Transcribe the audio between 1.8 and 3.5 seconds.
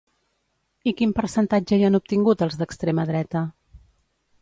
hi han obtingut els d'extrema dreta?